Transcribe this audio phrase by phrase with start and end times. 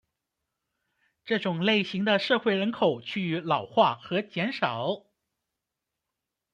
[1.25, 5.05] 这种类型的社会人口趋于老化和减少。